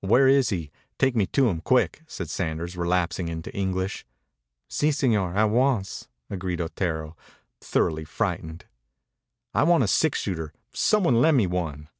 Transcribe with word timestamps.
"Where 0.00 0.26
is 0.26 0.48
he? 0.48 0.72
Take 0.98 1.14
me 1.14 1.24
to 1.26 1.48
him, 1.48 1.60
quick," 1.60 2.02
said 2.08 2.28
Sanders, 2.28 2.76
relapsing 2.76 3.28
into 3.28 3.54
English. 3.54 4.04
"Si, 4.68 4.88
señor. 4.88 5.36
At 5.36 5.50
once," 5.50 6.08
agreed 6.28 6.60
Otero, 6.60 7.16
thoroughly 7.60 8.04
frightened. 8.04 8.64
"I 9.54 9.62
want 9.62 9.84
a 9.84 9.86
six 9.86 10.18
shooter. 10.20 10.52
Some 10.72 11.04
one 11.04 11.20
lend 11.20 11.36
me 11.36 11.46
one." 11.46 11.90